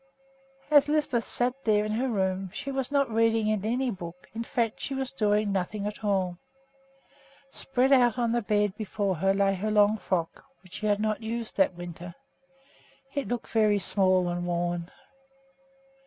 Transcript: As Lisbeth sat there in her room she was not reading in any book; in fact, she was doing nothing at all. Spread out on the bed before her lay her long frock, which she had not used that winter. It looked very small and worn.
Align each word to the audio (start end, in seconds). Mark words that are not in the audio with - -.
As 0.71 0.89
Lisbeth 0.89 1.25
sat 1.25 1.53
there 1.63 1.85
in 1.85 1.91
her 1.91 2.07
room 2.09 2.49
she 2.55 2.71
was 2.71 2.91
not 2.91 3.11
reading 3.13 3.47
in 3.47 3.63
any 3.63 3.91
book; 3.91 4.27
in 4.33 4.43
fact, 4.43 4.79
she 4.79 4.95
was 4.95 5.11
doing 5.11 5.51
nothing 5.51 5.85
at 5.85 6.03
all. 6.03 6.39
Spread 7.51 7.91
out 7.91 8.17
on 8.17 8.31
the 8.31 8.41
bed 8.41 8.75
before 8.77 9.13
her 9.17 9.31
lay 9.31 9.53
her 9.53 9.69
long 9.69 9.97
frock, 9.97 10.43
which 10.63 10.73
she 10.73 10.87
had 10.87 10.99
not 10.99 11.21
used 11.21 11.55
that 11.57 11.75
winter. 11.75 12.15
It 13.13 13.27
looked 13.27 13.49
very 13.49 13.77
small 13.77 14.27
and 14.27 14.47
worn. 14.47 14.89